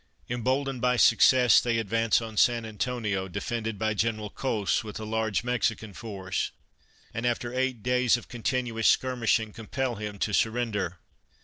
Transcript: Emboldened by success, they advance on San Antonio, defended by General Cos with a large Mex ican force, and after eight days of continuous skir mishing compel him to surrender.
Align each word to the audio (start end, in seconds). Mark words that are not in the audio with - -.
Emboldened 0.31 0.81
by 0.81 0.97
success, 0.97 1.61
they 1.61 1.77
advance 1.77 2.23
on 2.23 2.35
San 2.35 2.65
Antonio, 2.65 3.27
defended 3.27 3.77
by 3.77 3.93
General 3.93 4.31
Cos 4.31 4.83
with 4.83 4.99
a 4.99 5.05
large 5.05 5.43
Mex 5.43 5.69
ican 5.69 5.95
force, 5.95 6.49
and 7.13 7.23
after 7.23 7.53
eight 7.53 7.83
days 7.83 8.17
of 8.17 8.27
continuous 8.27 8.87
skir 8.89 9.15
mishing 9.15 9.53
compel 9.53 9.97
him 9.97 10.17
to 10.17 10.33
surrender. 10.33 10.97